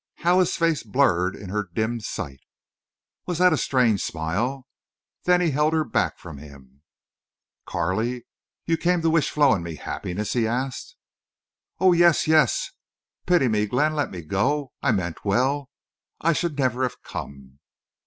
[0.25, 2.39] How his face blurred in her dimmed sight!
[3.27, 4.65] Was that a strange smile?
[5.25, 6.81] Then he held her back from him.
[7.67, 10.95] "Carley—you came to wish Flo and me happiness?" he asked.
[11.79, 12.71] "Oh, yes—yes....
[13.27, 14.71] Pity me, Glenn—let me go.
[14.81, 15.69] I meant well....
[16.19, 17.59] I should—never have come."